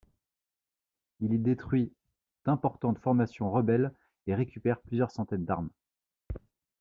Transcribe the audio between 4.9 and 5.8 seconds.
centaines d'armes.